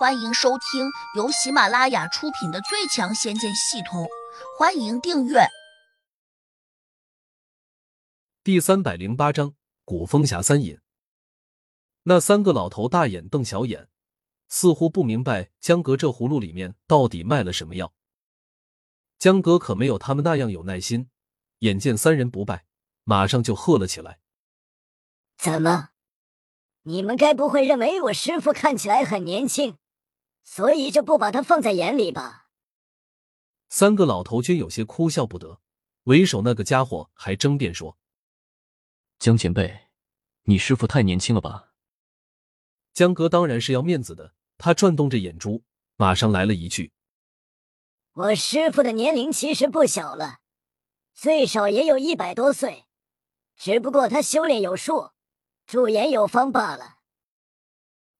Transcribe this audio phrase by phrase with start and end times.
[0.00, 4.04] 欢迎收听由喜马拉雅出品的《最强仙剑系统》，
[4.58, 5.40] 欢迎订阅。
[8.42, 10.80] 第三百零八章：古风侠三隐。
[12.04, 13.90] 那三个老头大眼瞪小眼，
[14.48, 17.92] 似乎不明白江格这葫芦里面到底卖了什么药。
[19.18, 21.10] 江格可没有他们那样有耐心，
[21.58, 22.64] 眼见三人不败，
[23.04, 24.18] 马上就喝了起来
[25.36, 25.90] ：“怎么？
[26.84, 29.76] 你们该不会认为我师傅看起来很年轻？”
[30.50, 32.48] 所以就不把他放在眼里吧。
[33.68, 35.60] 三个老头均有些哭笑不得，
[36.02, 37.96] 为首那个家伙还争辩说
[39.20, 39.86] ：“江前辈，
[40.42, 41.72] 你师傅太年轻了吧？”
[42.92, 45.62] 江哥当然是要面子的，他转动着眼珠，
[45.94, 46.92] 马上来了一句
[48.14, 50.40] ：“我师傅的年龄其实不小了，
[51.14, 52.86] 最少也有一百多岁，
[53.54, 55.12] 只不过他修炼有术，
[55.64, 56.96] 驻颜有方罢了。”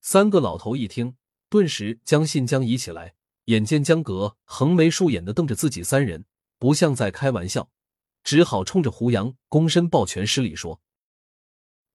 [0.00, 1.16] 三个老头一听。
[1.52, 6.24] 顿时将信将疑起来，眼见江阁横眉竖眼的瞪着自己三人，
[6.58, 7.70] 不像在开玩笑，
[8.24, 10.80] 只好冲着胡杨躬身抱拳施礼说：“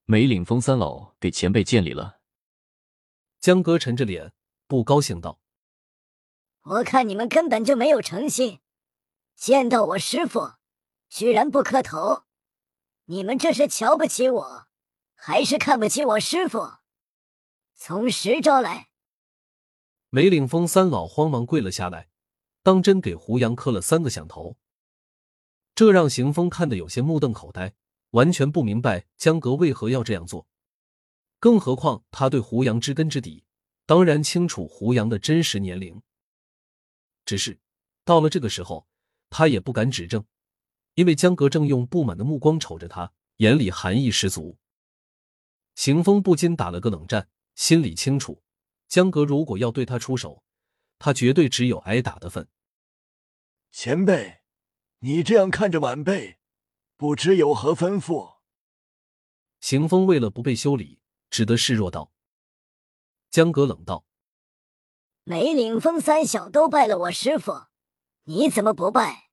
[0.05, 2.19] 梅岭峰三老给前辈见礼了。”
[3.41, 4.31] 江阁沉着脸，
[4.67, 5.39] 不高兴道
[6.61, 8.59] ：“我看你们根本就没有诚信，
[9.35, 10.51] 见到我师傅
[11.09, 12.25] 居然不磕头，
[13.05, 14.67] 你们这是瞧不起我，
[15.15, 16.73] 还是看不起我师傅？
[17.73, 18.89] 从实招来！”
[20.17, 22.09] 梅岭峰三老慌忙跪了下来，
[22.63, 24.57] 当真给胡杨磕了三个响头。
[25.75, 27.75] 这让邢风看得有些目瞪口呆，
[28.09, 30.47] 完全不明白江格为何要这样做。
[31.39, 33.43] 更何况他对胡杨知根知底，
[33.85, 36.01] 当然清楚胡杨的真实年龄。
[37.23, 37.59] 只是
[38.03, 38.87] 到了这个时候，
[39.29, 40.25] 他也不敢指证，
[40.95, 44.57] 因为江格正用不满的目光瞅着他，眼里寒意十足。
[45.75, 48.41] 邢风不禁打了个冷战，心里清楚。
[48.87, 50.43] 江阁如果要对他出手，
[50.97, 52.47] 他绝对只有挨打的份。
[53.71, 54.41] 前辈，
[54.99, 56.39] 你这样看着晚辈，
[56.95, 58.37] 不知有何吩咐？
[59.59, 62.13] 邢风为了不被修理，只得示弱道。
[63.29, 64.05] 江阁冷道
[65.25, 67.67] ：“梅岭峰三小都拜了我师傅，
[68.23, 69.29] 你怎么不拜？”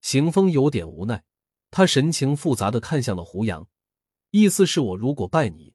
[0.00, 1.24] 邢风有点无奈，
[1.70, 3.68] 他神情复杂的看向了胡杨，
[4.30, 5.74] 意思是我如果拜你，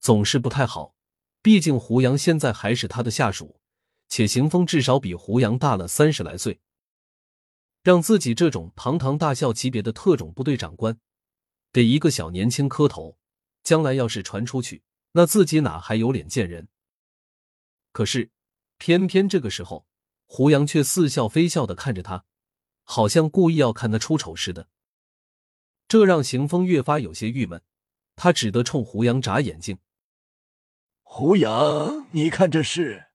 [0.00, 0.96] 总是不太好。
[1.42, 3.60] 毕竟胡杨现在还是他的下属，
[4.08, 6.60] 且邢风至少比胡杨大了三十来岁，
[7.82, 10.98] 让自己这种堂堂大校级别的特种部队长官
[11.72, 13.16] 给一个小年轻磕头，
[13.62, 16.68] 将来要是传出去，那自己哪还有脸见人？
[17.92, 18.30] 可是
[18.76, 19.86] 偏偏这个时候，
[20.26, 22.24] 胡杨却似笑非笑的看着他，
[22.84, 24.68] 好像故意要看他出丑似的，
[25.88, 27.62] 这让邢风越发有些郁闷，
[28.14, 29.78] 他只得冲胡杨眨眼睛。
[31.12, 33.08] 胡杨，你看这是？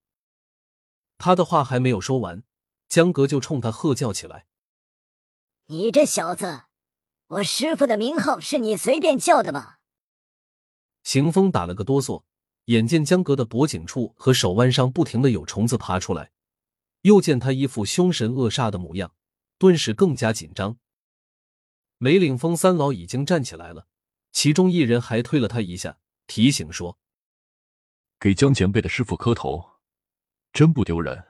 [1.17, 2.43] 他的话还没有说完，
[2.89, 4.47] 江格就冲他喝叫起来
[5.67, 6.63] ：“你这小子，
[7.27, 9.77] 我师傅的名号是你随便叫的吗？”
[11.03, 12.25] 行风打了个哆嗦，
[12.65, 16.31] 眼见江格的脖颈处和手腕上不停的有虫子爬出来，
[17.03, 19.15] 又见他一副凶神恶煞的模样，
[19.57, 20.77] 顿时更加紧张。
[21.97, 23.87] 梅岭峰三老已经站起来了，
[24.33, 25.97] 其中一人还推了他一下，
[26.27, 26.99] 提醒说。
[28.19, 29.79] 给江前辈的师傅磕头，
[30.53, 31.27] 真不丢人。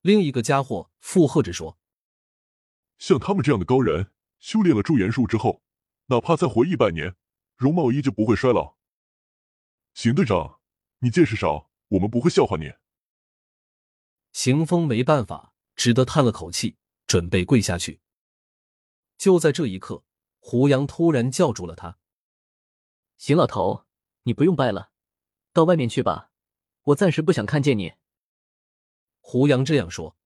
[0.00, 1.78] 另一个家伙附和着说
[2.98, 5.62] ：“像他们这样的高人，修炼了驻颜术之后，
[6.06, 7.14] 哪怕再活一百年，
[7.56, 8.76] 容貌依旧不会衰老。”
[9.92, 10.60] 邢队长，
[11.00, 12.72] 你见识少，我们不会笑话你。
[14.32, 18.00] 邢风没办法，只得叹了口气，准备跪下去。
[19.18, 20.04] 就在这一刻，
[20.38, 21.98] 胡杨突然叫住了他
[23.18, 23.84] ：“邢老头，
[24.22, 24.89] 你不用拜了。”
[25.52, 26.30] 到外面去吧，
[26.82, 27.94] 我暂时不想看见你。
[29.20, 30.16] 胡杨这样说，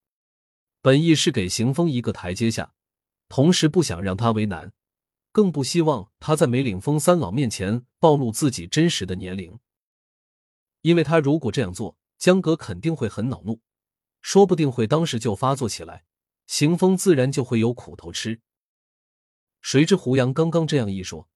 [0.81, 2.75] 本意是给邢风一个台阶下，
[3.29, 4.73] 同时不想让他为难，
[5.33, 9.59] 更不希望他在梅岭峰三老面前暴露自己真实的年龄。
[10.83, 13.61] 因为他如果这样做，江格肯定会很恼怒，
[14.21, 16.05] 说不定会当时就发作起来，
[16.47, 18.43] 邢风自然就会有苦头吃。
[19.63, 21.31] 谁知胡杨刚刚这样一说，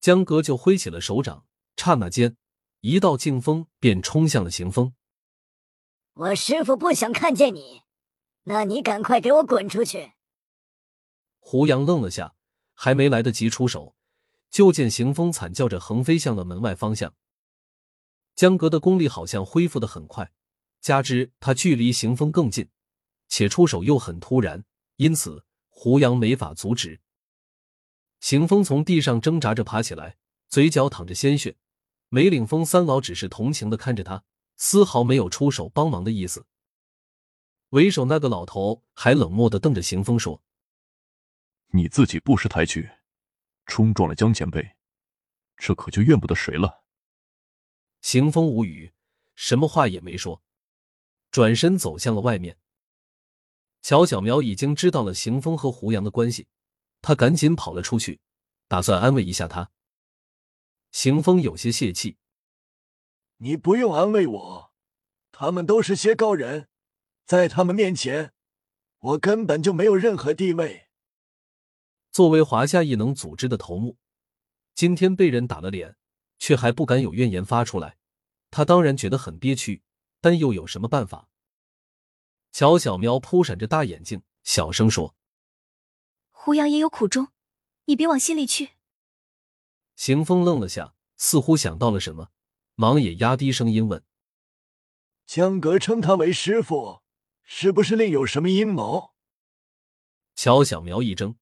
[0.00, 1.46] 江格就挥起了手掌，
[1.76, 2.36] 刹那间。
[2.80, 4.94] 一道劲风便冲向了行风。
[6.14, 7.82] 我师傅不想看见你，
[8.44, 10.12] 那你赶快给我滚出去！
[11.38, 12.34] 胡杨愣了下，
[12.74, 13.96] 还没来得及出手，
[14.50, 17.14] 就见行风惨叫着横飞向了门外方向。
[18.36, 20.32] 江阁的功力好像恢复的很快，
[20.80, 22.68] 加之他距离行风更近，
[23.28, 24.64] 且出手又很突然，
[24.96, 27.00] 因此胡杨没法阻止。
[28.20, 30.16] 行风从地上挣扎着爬起来，
[30.48, 31.56] 嘴角淌着鲜血。
[32.10, 34.24] 梅岭峰三老只是同情的看着他，
[34.56, 36.46] 丝毫没有出手帮忙的意思。
[37.70, 40.42] 为首那个老头还冷漠的瞪着邢风说
[41.72, 42.88] ：“你自己不识抬举，
[43.66, 44.76] 冲撞了江前辈，
[45.58, 46.82] 这可就怨不得谁了。”
[48.00, 48.94] 邢风无语，
[49.34, 50.42] 什么话也没说，
[51.30, 52.56] 转身走向了外面。
[53.82, 56.48] 乔小苗已经知道了邢风和胡杨的关系，
[57.02, 58.20] 他赶紧跑了出去，
[58.66, 59.70] 打算安慰一下他。
[61.00, 62.16] 邢风有些泄气
[63.38, 64.72] ：“你不用安慰我，
[65.30, 66.66] 他们都是些高人，
[67.24, 68.32] 在他们面前，
[68.98, 70.88] 我根本就没有任何地位。”
[72.10, 73.96] 作为华夏异能组织的头目，
[74.74, 75.96] 今天被人打了脸，
[76.40, 77.96] 却还不敢有怨言发出来，
[78.50, 79.84] 他当然觉得很憋屈，
[80.20, 81.28] 但又有什么办法？
[82.50, 85.14] 乔小喵扑闪着大眼睛，小声说
[86.32, 87.28] ：“胡杨也有苦衷，
[87.84, 88.70] 你别往心里去。”
[89.98, 92.30] 邢风愣了下，似乎想到了什么，
[92.76, 94.04] 忙也压低声音问
[95.26, 97.02] ：“江格称他为师傅，
[97.42, 99.10] 是不是另有什么阴谋？”
[100.36, 101.34] 乔小苗一怔：“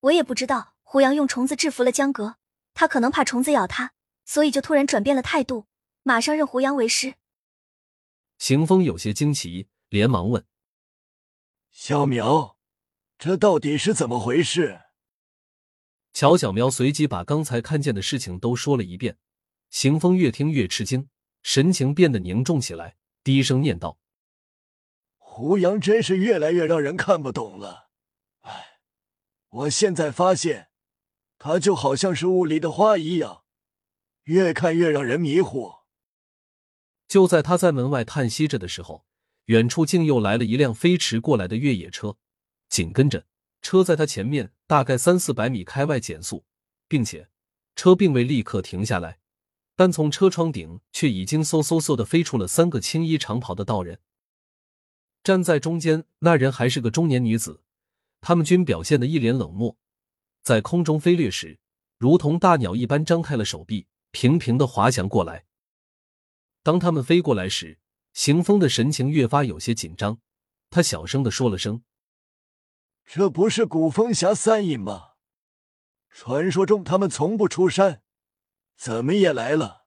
[0.00, 0.74] 我也不知道。
[0.82, 2.38] 胡杨用虫子制服了江格，
[2.74, 3.92] 他可能怕虫子咬他，
[4.24, 5.68] 所以就突然转变了态度，
[6.02, 7.14] 马上认胡杨为师。”
[8.38, 9.68] 邢风有些惊奇。
[9.88, 10.44] 连忙问
[11.70, 12.58] ：“小苗，
[13.16, 14.82] 这到底是怎么回事？”
[16.18, 19.18] 乔小喵随即把刚才看见的事情都说了一遍。
[19.70, 21.08] 邢风越听越吃惊，
[21.44, 24.00] 神情变得凝重起来，低声念道
[25.16, 27.90] ：“胡杨真是越来越让人看不懂了。
[28.40, 28.80] 哎，
[29.48, 30.70] 我现在发现，
[31.38, 33.44] 他就好像是雾里的花一样，
[34.24, 35.72] 越看越让人迷糊。”
[37.06, 39.06] 就在他在门外叹息着的时候。
[39.44, 42.16] 远处竟又来了一辆飞驰过来的越野车，
[42.68, 43.24] 紧跟着
[43.62, 46.44] 车在他前面大概三四百米开外减速，
[46.86, 47.30] 并且
[47.74, 49.18] 车并未立刻停下来，
[49.74, 53.98] 但从车窗顶却已经嗖嗖嗖的飞出了三个青衣长袍的道人。
[55.24, 57.62] 站在中间那人还是个中年女子，
[58.20, 59.74] 他们均表现的一脸冷漠，
[60.42, 61.58] 在空中飞掠时，
[61.96, 65.46] 如同大鸟一般张开了手臂，平平的滑翔过来。
[66.62, 67.78] 当他们飞过来时，
[68.12, 70.20] 邢风的神情越发有些紧张，
[70.68, 71.82] 他小声的说了声
[73.10, 75.12] ：“这不是古风侠三隐吗？
[76.10, 78.02] 传说中他们从不出山，
[78.76, 79.86] 怎么也来了？”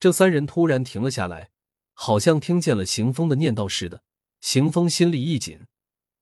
[0.00, 1.50] 这三人突然停了下来，
[1.92, 4.02] 好像听见了行风的念叨似的。
[4.40, 5.66] 行风心里一紧，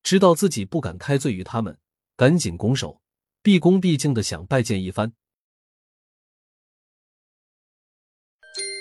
[0.03, 1.79] 知道自己不敢开罪于他们，
[2.17, 3.01] 赶紧拱手，
[3.41, 5.13] 毕恭毕敬的想拜见一番。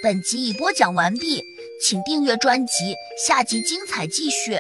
[0.02, 1.44] 本集已播讲完毕。
[1.80, 2.96] 请订阅专辑，
[3.28, 4.60] 下集精彩继续。